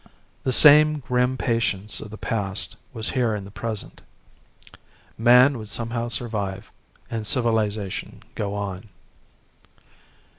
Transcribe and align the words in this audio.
The 0.41 0.51
same 0.51 0.97
grim 0.97 1.37
patience 1.37 1.99
of 1.99 2.09
the 2.09 2.17
past 2.17 2.75
was 2.91 3.11
here 3.11 3.35
in 3.35 3.43
the 3.43 3.51
present. 3.51 4.01
Man 5.15 5.59
would 5.59 5.69
somehow 5.69 6.07
survive, 6.07 6.71
and 7.11 7.27
civilization 7.27 8.23
go 8.33 8.55
on. 8.55 8.89